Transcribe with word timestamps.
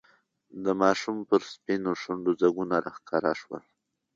د 0.63 0.65
ماشوم 0.81 1.17
پر 1.29 1.41
سپینو 1.51 1.91
شونډو 2.01 2.31
ځگونه 2.41 2.75
راښکاره 2.85 3.33
شول. 3.41 3.63